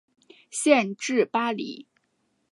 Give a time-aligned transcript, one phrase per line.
[0.49, 1.85] 县治巴黎。